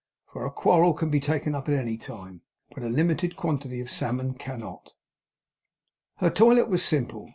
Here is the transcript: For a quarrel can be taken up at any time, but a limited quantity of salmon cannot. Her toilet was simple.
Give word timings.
For 0.33 0.47
a 0.47 0.49
quarrel 0.51 0.93
can 0.95 1.11
be 1.11 1.19
taken 1.19 1.53
up 1.53 1.69
at 1.69 1.75
any 1.75 1.95
time, 1.95 2.41
but 2.73 2.81
a 2.81 2.87
limited 2.89 3.35
quantity 3.35 3.79
of 3.81 3.91
salmon 3.91 4.33
cannot. 4.33 4.95
Her 6.15 6.31
toilet 6.31 6.69
was 6.69 6.83
simple. 6.83 7.29